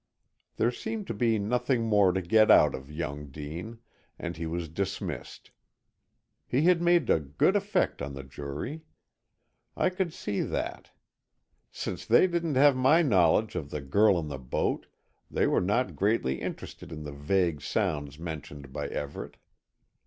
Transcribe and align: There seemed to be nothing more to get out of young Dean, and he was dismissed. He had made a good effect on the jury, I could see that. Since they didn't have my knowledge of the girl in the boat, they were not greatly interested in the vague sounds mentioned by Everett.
There 0.55 0.71
seemed 0.71 1.05
to 1.05 1.13
be 1.13 1.37
nothing 1.37 1.83
more 1.83 2.11
to 2.11 2.23
get 2.23 2.49
out 2.49 2.73
of 2.73 2.89
young 2.89 3.27
Dean, 3.27 3.77
and 4.17 4.35
he 4.35 4.47
was 4.47 4.67
dismissed. 4.67 5.51
He 6.47 6.63
had 6.63 6.81
made 6.81 7.07
a 7.11 7.19
good 7.19 7.55
effect 7.55 8.01
on 8.01 8.15
the 8.15 8.23
jury, 8.23 8.81
I 9.77 9.91
could 9.91 10.11
see 10.11 10.41
that. 10.41 10.89
Since 11.69 12.07
they 12.07 12.25
didn't 12.25 12.55
have 12.55 12.75
my 12.75 13.03
knowledge 13.03 13.53
of 13.53 13.69
the 13.69 13.79
girl 13.79 14.17
in 14.17 14.27
the 14.27 14.39
boat, 14.39 14.87
they 15.29 15.45
were 15.45 15.61
not 15.61 15.95
greatly 15.95 16.41
interested 16.41 16.91
in 16.91 17.03
the 17.03 17.11
vague 17.13 17.61
sounds 17.61 18.17
mentioned 18.17 18.73
by 18.73 18.87
Everett. 18.87 19.37